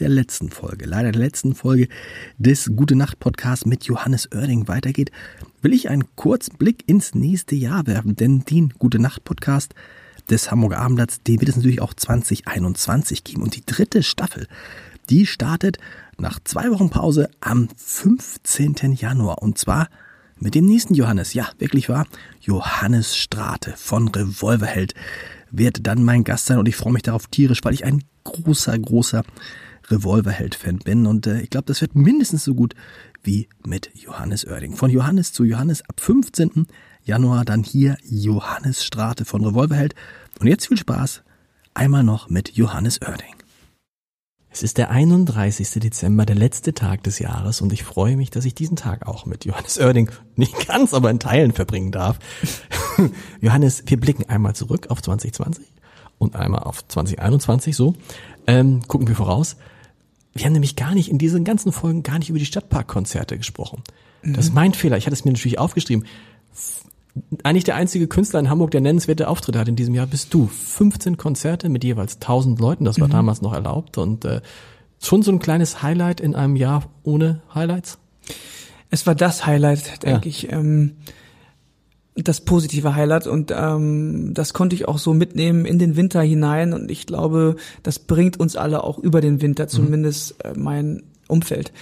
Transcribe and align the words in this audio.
der 0.00 0.08
letzten 0.08 0.50
Folge, 0.50 0.86
leider 0.86 1.12
der 1.12 1.20
letzten 1.20 1.54
Folge 1.54 1.88
des 2.38 2.70
Gute 2.74 2.96
Nacht 2.96 3.20
Podcasts 3.20 3.66
mit 3.66 3.84
Johannes 3.84 4.28
Oerding 4.32 4.66
weitergeht, 4.66 5.10
will 5.62 5.74
ich 5.74 5.90
einen 5.90 6.04
kurzen 6.16 6.56
Blick 6.56 6.84
ins 6.86 7.14
nächste 7.14 7.54
Jahr 7.54 7.86
werfen, 7.86 8.16
denn 8.16 8.44
den 8.44 8.70
Gute 8.78 8.98
Nacht 8.98 9.24
Podcast 9.24 9.74
des 10.30 10.50
Hamburger 10.50 10.78
Abendblatts, 10.78 11.22
den 11.22 11.40
wird 11.40 11.50
es 11.50 11.56
natürlich 11.56 11.82
auch 11.82 11.92
2021 11.92 13.24
geben. 13.24 13.42
Und 13.42 13.56
die 13.56 13.66
dritte 13.66 14.02
Staffel, 14.02 14.46
die 15.10 15.26
startet 15.26 15.78
nach 16.18 16.38
zwei 16.44 16.70
Wochen 16.70 16.90
Pause 16.90 17.28
am 17.40 17.68
15. 17.76 18.94
Januar. 18.94 19.42
Und 19.42 19.58
zwar 19.58 19.88
mit 20.38 20.54
dem 20.54 20.64
nächsten 20.64 20.94
Johannes, 20.94 21.34
ja, 21.34 21.48
wirklich 21.58 21.88
wahr, 21.88 22.06
Johannes 22.40 23.16
Strate 23.16 23.74
von 23.76 24.08
Revolverheld 24.08 24.94
wird 25.50 25.86
dann 25.86 26.04
mein 26.04 26.24
Gast 26.24 26.46
sein. 26.46 26.58
Und 26.58 26.68
ich 26.68 26.76
freue 26.76 26.92
mich 26.92 27.02
darauf 27.02 27.26
tierisch, 27.26 27.60
weil 27.62 27.74
ich 27.74 27.84
ein 27.84 28.02
großer, 28.24 28.78
großer 28.78 29.24
Revolverheld-Fan 29.90 30.78
bin 30.78 31.06
und 31.06 31.26
äh, 31.26 31.40
ich 31.40 31.50
glaube, 31.50 31.66
das 31.66 31.80
wird 31.80 31.94
mindestens 31.94 32.44
so 32.44 32.54
gut 32.54 32.74
wie 33.22 33.48
mit 33.64 33.90
Johannes 33.94 34.46
Oerding. 34.46 34.76
Von 34.76 34.90
Johannes 34.90 35.32
zu 35.32 35.44
Johannes 35.44 35.82
ab 35.88 36.00
15. 36.00 36.66
Januar 37.02 37.44
dann 37.44 37.62
hier 37.62 37.96
Johannes 38.04 38.84
Strate 38.84 39.24
von 39.24 39.44
Revolverheld 39.44 39.94
und 40.38 40.46
jetzt 40.46 40.68
viel 40.68 40.78
Spaß 40.78 41.22
einmal 41.74 42.04
noch 42.04 42.28
mit 42.28 42.52
Johannes 42.52 43.00
Oerding. 43.02 43.34
Es 44.52 44.64
ist 44.64 44.78
der 44.78 44.90
31. 44.90 45.70
Dezember, 45.80 46.26
der 46.26 46.34
letzte 46.34 46.74
Tag 46.74 47.04
des 47.04 47.20
Jahres 47.20 47.60
und 47.60 47.72
ich 47.72 47.84
freue 47.84 48.16
mich, 48.16 48.30
dass 48.30 48.44
ich 48.44 48.54
diesen 48.54 48.74
Tag 48.74 49.06
auch 49.06 49.24
mit 49.24 49.44
Johannes 49.44 49.78
Oerding 49.78 50.10
nicht 50.36 50.66
ganz, 50.66 50.92
aber 50.92 51.10
in 51.10 51.20
Teilen 51.20 51.52
verbringen 51.52 51.92
darf. 51.92 52.18
Johannes, 53.40 53.84
wir 53.86 53.98
blicken 53.98 54.28
einmal 54.28 54.54
zurück 54.54 54.88
auf 54.90 55.00
2020 55.02 55.64
und 56.18 56.34
einmal 56.34 56.64
auf 56.64 56.86
2021 56.86 57.76
so. 57.76 57.94
Ähm, 58.46 58.82
gucken 58.88 59.06
wir 59.06 59.14
voraus. 59.14 59.56
Wir 60.34 60.44
haben 60.44 60.52
nämlich 60.52 60.76
gar 60.76 60.94
nicht 60.94 61.10
in 61.10 61.18
diesen 61.18 61.44
ganzen 61.44 61.72
Folgen 61.72 62.02
gar 62.02 62.18
nicht 62.18 62.30
über 62.30 62.38
die 62.38 62.46
Stadtparkkonzerte 62.46 63.36
gesprochen. 63.36 63.82
Mhm. 64.22 64.34
Das 64.34 64.46
ist 64.46 64.54
mein 64.54 64.74
Fehler. 64.74 64.96
Ich 64.96 65.06
hatte 65.06 65.14
es 65.14 65.24
mir 65.24 65.32
natürlich 65.32 65.58
aufgeschrieben. 65.58 66.06
Eigentlich 67.42 67.64
der 67.64 67.74
einzige 67.74 68.06
Künstler 68.06 68.38
in 68.38 68.48
Hamburg, 68.48 68.70
der 68.70 68.80
nennenswerte 68.80 69.28
Auftritte 69.28 69.58
hat 69.58 69.68
in 69.68 69.76
diesem 69.76 69.94
Jahr, 69.94 70.06
bist 70.06 70.32
du. 70.32 70.46
15 70.46 71.16
Konzerte 71.16 71.68
mit 71.68 71.82
jeweils 71.82 72.14
1000 72.14 72.60
Leuten, 72.60 72.84
das 72.84 73.00
war 73.00 73.08
mhm. 73.08 73.12
damals 73.12 73.42
noch 73.42 73.52
erlaubt 73.52 73.98
und 73.98 74.24
äh, 74.24 74.40
schon 75.02 75.22
so 75.22 75.32
ein 75.32 75.40
kleines 75.40 75.82
Highlight 75.82 76.20
in 76.20 76.34
einem 76.34 76.56
Jahr 76.56 76.88
ohne 77.02 77.42
Highlights? 77.54 77.98
Es 78.90 79.06
war 79.06 79.14
das 79.14 79.46
Highlight, 79.46 80.02
denke 80.04 80.28
ja. 80.28 80.30
ich. 80.30 80.52
Ähm, 80.52 80.96
das 82.22 82.40
positive 82.40 82.94
Highlight 82.94 83.26
und 83.26 83.52
ähm, 83.56 84.32
das 84.34 84.52
konnte 84.52 84.74
ich 84.74 84.88
auch 84.88 84.98
so 84.98 85.14
mitnehmen 85.14 85.64
in 85.64 85.78
den 85.78 85.96
Winter 85.96 86.22
hinein 86.22 86.72
und 86.72 86.90
ich 86.90 87.06
glaube, 87.06 87.56
das 87.82 87.98
bringt 87.98 88.38
uns 88.38 88.56
alle 88.56 88.84
auch 88.84 88.98
über 88.98 89.20
den 89.20 89.40
Winter, 89.40 89.64
mhm. 89.64 89.68
zumindest 89.68 90.44
äh, 90.44 90.52
mein 90.56 91.02
Umfeld. 91.28 91.72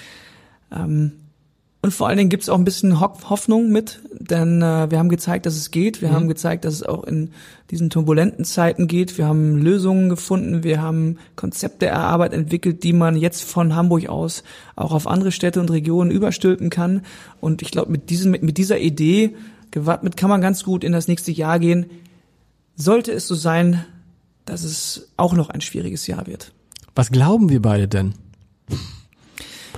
Ähm, 0.73 1.13
und 1.81 1.95
vor 1.95 2.09
allen 2.09 2.19
Dingen 2.19 2.29
gibt's 2.29 2.49
auch 2.49 2.59
ein 2.59 2.65
bisschen 2.65 2.99
Hoffnung 2.99 3.71
mit, 3.71 4.03
denn 4.13 4.61
äh, 4.63 4.91
wir 4.91 4.99
haben 4.99 5.09
gezeigt, 5.09 5.47
dass 5.47 5.55
es 5.55 5.71
geht. 5.71 6.03
Wir 6.03 6.09
mhm. 6.09 6.15
haben 6.15 6.29
gezeigt, 6.29 6.65
dass 6.65 6.75
es 6.75 6.83
auch 6.83 7.05
in 7.05 7.31
diesen 7.71 7.89
turbulenten 7.89 8.45
Zeiten 8.45 8.89
geht. 8.89 9.17
Wir 9.17 9.27
haben 9.27 9.57
Lösungen 9.57 10.09
gefunden. 10.09 10.65
Wir 10.65 10.83
haben 10.83 11.19
Konzepte 11.37 11.87
erarbeitet, 11.87 12.41
entwickelt, 12.41 12.83
die 12.83 12.93
man 12.93 13.17
jetzt 13.17 13.45
von 13.45 13.77
Hamburg 13.77 14.09
aus 14.09 14.43
auch 14.75 14.91
auf 14.91 15.07
andere 15.07 15.31
Städte 15.31 15.61
und 15.61 15.71
Regionen 15.71 16.11
überstülpen 16.11 16.69
kann. 16.69 17.03
Und 17.41 17.63
ich 17.63 17.71
glaube, 17.71 17.93
mit 17.93 18.11
diesem, 18.11 18.33
mit, 18.33 18.43
mit 18.43 18.59
dieser 18.59 18.81
Idee 18.81 19.37
gewappnet 19.71 20.17
kann 20.17 20.31
man 20.31 20.41
ganz 20.41 20.65
gut 20.65 20.85
in 20.85 20.93
das 20.93 21.09
nächste 21.09 21.33
Jahr 21.33 21.59
gehen. 21.59 21.87
Sollte 22.75 23.13
es 23.13 23.27
so 23.27 23.35
sein, 23.35 23.85
dass 24.45 24.63
es 24.63 25.13
auch 25.17 25.35
noch 25.35 25.51
ein 25.51 25.61
schwieriges 25.61 26.07
Jahr 26.07 26.27
wird. 26.27 26.53
Was 26.95 27.11
glauben 27.11 27.49
wir 27.49 27.63
beide 27.63 27.89
denn? 27.89 28.15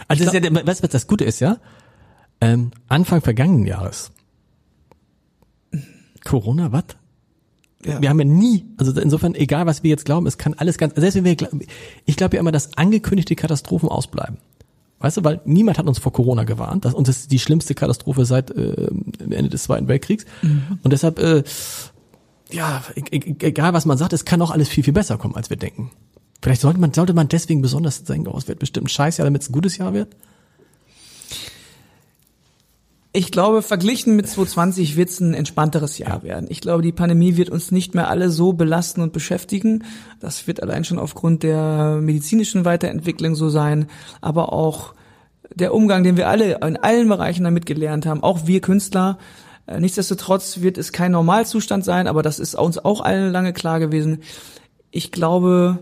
Also 0.08 0.24
das 0.24 0.34
ist 0.34 0.44
ja, 0.44 0.66
weißt 0.66 0.80
du, 0.80 0.84
was 0.84 0.90
das 0.90 1.06
Gute 1.06 1.24
ist, 1.24 1.40
ja? 1.40 1.58
Ähm, 2.40 2.72
Anfang 2.88 3.20
vergangenen 3.20 3.66
Jahres. 3.66 4.10
Corona, 6.24 6.72
was? 6.72 6.84
Ja. 7.84 8.00
Wir 8.00 8.10
haben 8.10 8.18
ja 8.18 8.24
nie, 8.24 8.66
also 8.76 8.98
insofern, 9.00 9.34
egal 9.34 9.66
was 9.66 9.82
wir 9.82 9.90
jetzt 9.90 10.04
glauben, 10.04 10.26
es 10.26 10.36
kann 10.36 10.54
alles 10.54 10.76
ganz, 10.76 10.94
selbst 10.96 11.14
wenn 11.16 11.24
wir, 11.24 11.36
ich 12.04 12.16
glaube 12.16 12.36
ja 12.36 12.40
immer, 12.40 12.52
dass 12.52 12.76
angekündigte 12.76 13.36
Katastrophen 13.36 13.88
ausbleiben. 13.88 14.38
Weißt 15.00 15.16
du, 15.16 15.24
weil 15.24 15.40
niemand 15.46 15.78
hat 15.78 15.86
uns 15.86 15.98
vor 15.98 16.12
Corona 16.12 16.44
gewarnt. 16.44 16.84
Das, 16.84 16.92
und 16.92 17.08
das 17.08 17.20
ist 17.20 17.32
die 17.32 17.38
schlimmste 17.38 17.74
Katastrophe 17.74 18.26
seit 18.26 18.50
äh, 18.50 18.88
Ende 19.18 19.48
des 19.48 19.64
Zweiten 19.64 19.88
Weltkriegs. 19.88 20.26
Mhm. 20.42 20.78
Und 20.82 20.92
deshalb, 20.92 21.18
äh, 21.18 21.42
ja, 22.50 22.82
e, 22.94 23.16
e, 23.16 23.34
egal 23.40 23.72
was 23.72 23.86
man 23.86 23.96
sagt, 23.96 24.12
es 24.12 24.26
kann 24.26 24.42
auch 24.42 24.50
alles 24.50 24.68
viel, 24.68 24.84
viel 24.84 24.92
besser 24.92 25.16
kommen, 25.16 25.36
als 25.36 25.48
wir 25.48 25.56
denken. 25.56 25.90
Vielleicht 26.42 26.60
sollte 26.60 26.80
man, 26.80 26.92
sollte 26.92 27.14
man 27.14 27.28
deswegen 27.28 27.62
besonders 27.62 28.04
denken, 28.04 28.28
oh, 28.28 28.36
es 28.36 28.46
wird 28.46 28.58
bestimmt 28.58 28.86
ein 28.86 28.88
Scheißjahr, 28.88 29.24
damit 29.24 29.42
es 29.42 29.48
ein 29.48 29.52
gutes 29.52 29.78
Jahr 29.78 29.94
wird. 29.94 30.14
Ich 33.12 33.32
glaube, 33.32 33.62
verglichen 33.62 34.14
mit 34.14 34.28
2020 34.28 34.96
wird 34.96 35.08
es 35.08 35.18
ein 35.18 35.34
entspannteres 35.34 35.98
Jahr 35.98 36.18
ja. 36.18 36.22
werden. 36.22 36.46
Ich 36.48 36.60
glaube, 36.60 36.82
die 36.82 36.92
Pandemie 36.92 37.36
wird 37.36 37.50
uns 37.50 37.72
nicht 37.72 37.94
mehr 37.94 38.08
alle 38.08 38.30
so 38.30 38.52
belasten 38.52 39.00
und 39.00 39.12
beschäftigen. 39.12 39.84
Das 40.20 40.46
wird 40.46 40.62
allein 40.62 40.84
schon 40.84 41.00
aufgrund 41.00 41.42
der 41.42 41.98
medizinischen 42.00 42.64
Weiterentwicklung 42.64 43.34
so 43.34 43.48
sein, 43.48 43.86
aber 44.20 44.52
auch 44.52 44.94
der 45.52 45.74
Umgang, 45.74 46.04
den 46.04 46.16
wir 46.16 46.28
alle 46.28 46.60
in 46.64 46.76
allen 46.76 47.08
Bereichen 47.08 47.42
damit 47.42 47.66
gelernt 47.66 48.06
haben, 48.06 48.22
auch 48.22 48.46
wir 48.46 48.60
Künstler. 48.60 49.18
Äh, 49.66 49.80
nichtsdestotrotz 49.80 50.60
wird 50.60 50.78
es 50.78 50.92
kein 50.92 51.10
Normalzustand 51.10 51.84
sein, 51.84 52.06
aber 52.06 52.22
das 52.22 52.38
ist 52.38 52.54
uns 52.54 52.78
auch 52.78 53.00
allen 53.00 53.32
lange 53.32 53.52
klar 53.52 53.80
gewesen. 53.80 54.22
Ich 54.92 55.10
glaube, 55.10 55.80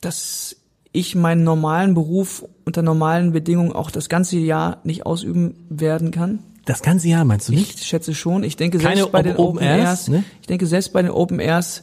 dass 0.00 0.56
ich 0.92 1.14
meinen 1.14 1.42
normalen 1.42 1.94
Beruf 1.94 2.44
unter 2.64 2.82
normalen 2.82 3.32
Bedingungen 3.32 3.72
auch 3.72 3.90
das 3.90 4.08
ganze 4.08 4.36
Jahr 4.36 4.80
nicht 4.84 5.06
ausüben 5.06 5.66
werden 5.68 6.10
kann. 6.10 6.40
Das 6.64 6.82
ganze 6.82 7.08
Jahr 7.08 7.24
meinst 7.24 7.48
du 7.48 7.52
nicht? 7.52 7.80
Ich 7.80 7.86
schätze 7.86 8.14
schon. 8.14 8.44
Ich 8.44 8.56
denke 8.56 8.78
Keine 8.78 8.96
selbst 8.96 9.12
bei 9.12 9.22
den 9.22 9.36
Open, 9.36 9.60
Airs, 9.60 9.80
Airs 9.80 10.08
ne? 10.08 10.24
ich 10.40 10.46
denke 10.46 10.66
selbst 10.66 10.92
bei 10.92 11.02
den 11.02 11.10
Open 11.10 11.40
Airs 11.40 11.82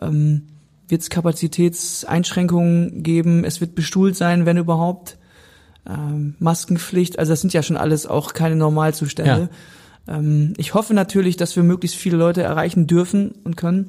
ähm, 0.00 0.46
wird 0.86 1.02
es 1.02 1.10
Kapazitätseinschränkungen 1.10 3.02
geben. 3.02 3.44
Es 3.44 3.60
wird 3.60 3.74
bestuhlt 3.74 4.16
sein, 4.16 4.46
wenn 4.46 4.56
überhaupt. 4.56 5.16
Ähm, 5.88 6.34
Maskenpflicht, 6.38 7.18
also 7.18 7.32
das 7.32 7.40
sind 7.40 7.54
ja 7.54 7.62
schon 7.62 7.78
alles 7.78 8.06
auch 8.06 8.34
keine 8.34 8.54
Normalzustände. 8.54 9.48
Ja. 10.06 10.16
Ähm, 10.16 10.52
ich 10.58 10.74
hoffe 10.74 10.92
natürlich, 10.92 11.38
dass 11.38 11.56
wir 11.56 11.62
möglichst 11.62 11.96
viele 11.96 12.18
Leute 12.18 12.42
erreichen 12.42 12.86
dürfen 12.86 13.32
und 13.44 13.56
können. 13.56 13.88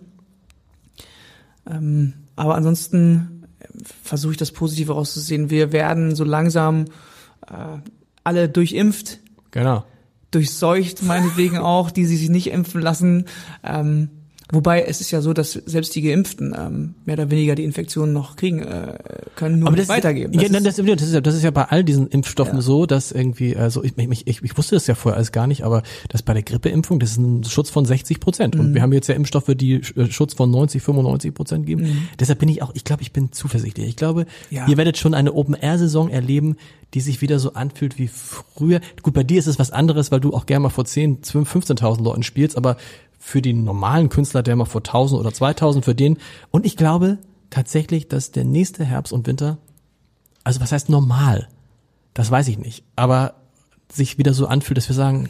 Ähm, 1.69 2.13
aber 2.37 2.55
ansonsten 2.55 3.40
versuche 4.03 4.33
ich 4.33 4.37
das 4.37 4.51
Positive 4.51 4.93
rauszusehen. 4.93 5.49
Wir 5.49 5.71
werden 5.71 6.15
so 6.15 6.23
langsam 6.23 6.85
äh, 7.47 7.79
alle 8.23 8.49
durchimpft. 8.49 9.19
Genau. 9.51 9.83
Durchseucht, 10.31 11.03
meinetwegen 11.03 11.57
auch, 11.57 11.91
die, 11.91 12.05
die 12.05 12.17
sich 12.17 12.29
nicht 12.29 12.47
impfen 12.51 12.81
lassen. 12.81 13.25
Ähm, 13.63 14.09
Wobei 14.51 14.83
es 14.83 15.01
ist 15.01 15.11
ja 15.11 15.21
so, 15.21 15.33
dass 15.33 15.53
selbst 15.53 15.95
die 15.95 16.01
Geimpften 16.01 16.55
ähm, 16.57 16.95
mehr 17.05 17.13
oder 17.13 17.31
weniger 17.31 17.55
die 17.55 17.63
Infektionen 17.63 18.13
noch 18.13 18.35
kriegen 18.35 18.59
äh, 18.59 18.97
können, 19.35 19.59
nur 19.59 19.69
Aber 19.69 19.77
das 19.77 19.87
weitergeben. 19.87 20.33
Das, 20.33 20.43
ja, 20.43 20.49
das, 20.49 20.77
ist, 20.77 20.87
das, 20.87 21.01
ist 21.01 21.13
ja, 21.13 21.21
das 21.21 21.35
ist 21.35 21.43
ja 21.43 21.51
bei 21.51 21.63
all 21.65 21.83
diesen 21.83 22.07
Impfstoffen 22.07 22.55
ja. 22.55 22.61
so, 22.61 22.85
dass 22.85 23.11
irgendwie, 23.11 23.55
also 23.55 23.83
ich, 23.83 23.97
ich, 23.97 24.27
ich, 24.27 24.43
ich 24.43 24.57
wusste 24.57 24.75
das 24.75 24.87
ja 24.87 24.95
vorher 24.95 25.17
alles 25.17 25.31
gar 25.31 25.47
nicht, 25.47 25.63
aber 25.63 25.83
das 26.09 26.21
bei 26.21 26.33
der 26.33 26.43
Grippeimpfung, 26.43 26.99
das 26.99 27.11
ist 27.11 27.17
ein 27.17 27.43
Schutz 27.43 27.69
von 27.69 27.85
60 27.85 28.19
Prozent. 28.19 28.55
Mhm. 28.55 28.61
Und 28.61 28.73
wir 28.73 28.81
haben 28.81 28.93
jetzt 28.93 29.07
ja 29.07 29.15
Impfstoffe, 29.15 29.51
die 29.55 29.75
äh, 29.75 30.11
Schutz 30.11 30.33
von 30.33 30.51
90, 30.51 30.81
95 30.81 31.33
Prozent 31.33 31.65
geben. 31.65 31.83
Mhm. 31.83 32.07
Deshalb 32.19 32.39
bin 32.39 32.49
ich 32.49 32.61
auch, 32.61 32.71
ich 32.73 32.83
glaube, 32.83 33.01
ich 33.01 33.13
bin 33.13 33.31
zuversichtlich. 33.31 33.87
Ich 33.87 33.95
glaube, 33.95 34.25
ja. 34.49 34.67
ihr 34.67 34.77
werdet 34.77 34.97
schon 34.97 35.13
eine 35.13 35.33
Open-Air-Saison 35.33 36.09
erleben, 36.09 36.57
die 36.93 37.01
sich 37.01 37.21
wieder 37.21 37.39
so 37.39 37.53
anfühlt 37.53 37.97
wie 37.97 38.07
früher. 38.07 38.81
Gut, 39.01 39.13
bei 39.13 39.23
dir 39.23 39.39
ist 39.39 39.47
es 39.47 39.59
was 39.59 39.71
anderes, 39.71 40.11
weil 40.11 40.19
du 40.19 40.33
auch 40.33 40.45
gerne 40.45 40.63
mal 40.63 40.69
vor 40.69 40.85
10, 40.85 41.23
12, 41.23 41.55
15.000 41.55 42.03
Leuten 42.03 42.23
spielst, 42.23 42.57
aber 42.57 42.77
für 43.23 43.41
den 43.41 43.63
normalen 43.63 44.09
Künstler, 44.09 44.41
der 44.41 44.55
mal 44.55 44.65
vor 44.65 44.81
1000 44.81 45.19
oder 45.21 45.31
2000 45.31 45.85
für 45.85 45.93
den. 45.93 46.17
Und 46.49 46.65
ich 46.65 46.75
glaube 46.75 47.19
tatsächlich, 47.51 48.07
dass 48.07 48.31
der 48.31 48.43
nächste 48.45 48.83
Herbst 48.83 49.13
und 49.13 49.27
Winter, 49.27 49.59
also 50.43 50.59
was 50.59 50.71
heißt 50.71 50.89
normal? 50.89 51.47
Das 52.15 52.31
weiß 52.31 52.47
ich 52.47 52.57
nicht. 52.57 52.83
Aber 52.95 53.35
sich 53.91 54.17
wieder 54.17 54.33
so 54.33 54.47
anfühlt, 54.47 54.77
dass 54.77 54.89
wir 54.89 54.95
sagen, 54.95 55.29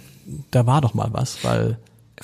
da 0.52 0.66
war 0.66 0.80
doch 0.80 0.94
mal 0.94 1.10
was, 1.12 1.44
weil. 1.44 1.78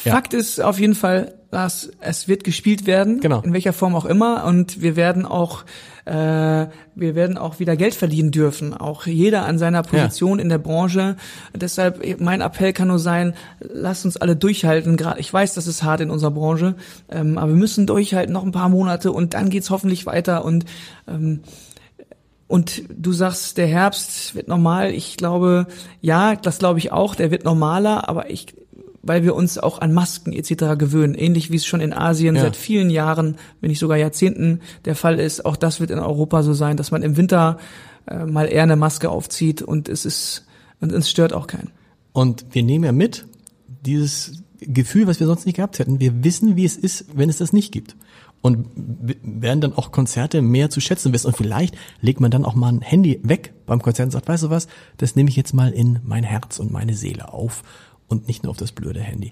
Ja. 0.04 0.14
Fakt 0.14 0.34
ist 0.34 0.62
auf 0.62 0.80
jeden 0.80 0.96
Fall, 0.96 1.34
Lars, 1.52 1.92
es 2.00 2.28
wird 2.30 2.44
gespielt 2.46 2.86
werden, 2.86 3.20
Genau. 3.20 3.42
in 3.42 3.52
welcher 3.52 3.74
Form 3.74 3.96
auch 3.96 4.06
immer, 4.06 4.46
und 4.46 4.82
wir 4.82 4.96
werden 4.96 5.26
auch 5.26 5.66
äh, 6.08 6.68
wir 6.96 7.16
werden 7.16 7.38
auch 7.38 7.60
wieder 7.60 7.76
Geld 7.76 7.94
verdienen 7.94 8.32
dürfen, 8.32 8.74
auch 8.74 9.06
jeder 9.06 9.46
an 9.46 9.58
seiner 9.58 9.84
Position 9.84 10.40
in 10.40 10.50
der 10.50 10.58
Branche. 10.58 11.18
Deshalb 11.54 12.20
mein 12.22 12.42
Appell 12.42 12.74
kann 12.74 12.88
nur 12.88 13.00
sein: 13.00 13.34
Lasst 13.60 14.06
uns 14.06 14.18
alle 14.18 14.36
durchhalten. 14.36 14.96
Gerade 14.96 15.20
ich 15.20 15.32
weiß, 15.32 15.54
das 15.54 15.68
ist 15.68 15.84
hart 15.84 16.02
in 16.02 16.10
unserer 16.10 16.32
Branche, 16.32 16.76
ähm, 17.10 17.38
aber 17.38 17.50
wir 17.50 17.58
müssen 17.58 17.88
durchhalten 17.88 18.34
noch 18.34 18.44
ein 18.44 18.52
paar 18.52 18.70
Monate 18.70 19.12
und 19.12 19.34
dann 19.34 19.50
geht's 19.50 19.70
hoffentlich 19.70 20.06
weiter 20.06 20.46
und 20.46 20.66
ähm, 21.08 21.42
und 22.48 22.84
du 22.90 23.12
sagst, 23.12 23.58
der 23.58 23.68
Herbst 23.68 24.34
wird 24.34 24.48
normal. 24.48 24.92
Ich 24.92 25.18
glaube, 25.18 25.68
ja, 26.00 26.36
das 26.36 26.60
glaube 26.60 26.80
ich 26.80 26.94
auch, 26.94 27.14
der 27.14 27.30
wird 27.30 27.44
normaler, 27.44 28.08
aber 28.08 28.30
ich, 28.30 28.56
weil 29.04 29.24
wir 29.24 29.36
uns 29.36 29.58
auch 29.58 29.80
an 29.80 29.94
Masken 29.94 30.34
etc. 30.34 30.78
gewöhnen, 30.78 31.16
ähnlich 31.16 31.52
wie 31.52 31.56
es 31.56 31.66
schon 31.66 31.82
in 31.82 31.94
Asien 31.94 32.36
Ja. 32.36 32.42
seit 32.42 32.56
vielen 32.56 32.90
Jahren, 32.90 33.36
wenn 33.62 33.70
nicht 33.70 33.80
sogar 33.80 33.98
Jahrzehnten 33.98 34.62
der 34.86 34.96
Fall 34.96 35.20
ist. 35.20 35.46
Auch 35.46 35.56
das 35.56 35.80
wird 35.80 35.92
in 35.92 36.00
Europa 36.00 36.44
so 36.44 36.54
sein, 36.54 36.78
dass 36.78 36.92
man 36.92 37.04
im 37.04 37.18
Winter 37.18 37.58
äh, 38.08 38.26
mal 38.26 38.46
eher 38.46 38.64
eine 38.64 38.76
Maske 38.76 39.10
aufzieht 39.10 39.62
und 39.62 39.90
es 39.90 40.06
ist 40.06 40.46
und 40.80 40.92
es 40.92 41.10
stört 41.10 41.34
auch 41.34 41.48
keinen. 41.48 41.72
Und 42.14 42.46
wir 42.52 42.64
nehmen 42.64 42.84
ja 42.86 42.92
mit 42.92 43.26
dieses 43.86 44.44
Gefühl, 44.60 45.08
was 45.08 45.20
wir 45.20 45.28
sonst 45.28 45.46
nicht 45.46 45.56
gehabt 45.56 45.80
hätten. 45.80 46.00
Wir 46.00 46.24
wissen, 46.24 46.56
wie 46.56 46.66
es 46.66 46.78
ist, 46.78 47.06
wenn 47.16 47.30
es 47.30 47.38
das 47.38 47.54
nicht 47.54 47.72
gibt. 47.72 47.96
Und 48.42 48.68
werden 48.76 49.62
dann 49.62 49.74
auch 49.74 49.92
Konzerte 49.92 50.42
mehr 50.44 50.70
zu 50.70 50.80
schätzen 50.80 51.12
wissen. 51.12 51.28
Und 51.28 51.38
vielleicht 51.38 51.76
legt 52.02 52.20
man 52.20 52.30
dann 52.30 52.46
auch 52.46 52.54
mal 52.54 52.72
ein 52.72 52.82
Handy 52.82 53.20
weg 53.24 53.54
beim 53.66 53.82
Konzert 53.82 54.06
und 54.08 54.12
sagt, 54.12 54.28
weißt 54.28 54.44
du 54.44 54.50
was, 54.52 54.68
das 54.98 55.16
nehme 55.16 55.30
ich 55.30 55.36
jetzt 55.36 55.54
mal 55.54 55.72
in 55.72 56.00
mein 56.04 56.24
Herz 56.24 56.60
und 56.60 56.72
meine 56.72 56.94
Seele 56.94 57.34
auf 57.34 57.64
und 58.08 58.28
nicht 58.28 58.44
nur 58.44 58.52
auf 58.52 58.58
das 58.58 58.72
blöde 58.72 59.02
Handy. 59.02 59.32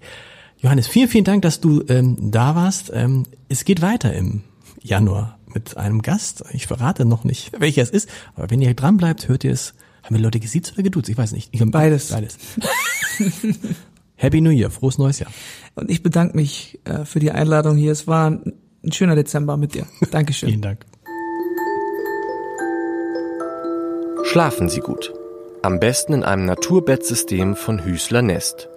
Johannes, 0.57 0.87
vielen, 0.87 1.09
vielen 1.09 1.25
Dank, 1.25 1.41
dass 1.41 1.59
du 1.59 1.83
ähm, 1.89 2.31
da 2.31 2.55
warst. 2.55 2.91
Ähm, 2.93 3.23
es 3.49 3.65
geht 3.65 3.81
weiter 3.81 4.13
im 4.13 4.43
Januar 4.81 5.37
mit 5.53 5.77
einem 5.77 6.01
Gast. 6.01 6.43
Ich 6.51 6.67
verrate 6.67 7.05
noch 7.05 7.23
nicht, 7.23 7.59
welcher 7.59 7.81
es 7.81 7.89
ist, 7.89 8.09
aber 8.35 8.49
wenn 8.49 8.61
ihr 8.61 8.73
dran 8.73 8.97
bleibt, 8.97 9.27
hört 9.27 9.43
ihr 9.43 9.51
es. 9.51 9.73
Haben 10.03 10.15
wir 10.17 10.21
Leute 10.21 10.39
gesiezt 10.39 10.73
oder 10.73 10.83
geduzt? 10.83 11.09
Ich 11.09 11.17
weiß 11.17 11.31
nicht. 11.31 11.49
Ich, 11.51 11.63
Beides. 11.71 12.09
Beides. 12.09 12.37
Happy 14.17 14.39
New 14.39 14.51
Year, 14.51 14.69
frohes 14.69 14.99
neues 14.99 15.19
Jahr. 15.19 15.31
Und 15.73 15.89
ich 15.89 16.03
bedanke 16.03 16.35
mich 16.35 16.79
äh, 16.85 17.05
für 17.05 17.19
die 17.19 17.31
Einladung 17.31 17.75
hier. 17.75 17.91
Es 17.91 18.05
war 18.05 18.29
ein, 18.29 18.53
ein 18.83 18.91
schöner 18.91 19.15
Dezember 19.15 19.57
mit 19.57 19.73
dir. 19.73 19.87
Dankeschön. 20.11 20.49
Vielen 20.49 20.61
Dank. 20.61 20.85
Schlafen 24.25 24.69
Sie 24.69 24.79
gut. 24.79 25.11
Am 25.65 25.79
besten 25.79 26.13
in 26.13 26.23
einem 26.23 26.45
Naturbettsystem 26.45 27.55
von 27.55 27.83
Hüßler 27.83 28.21
Nest. 28.21 28.69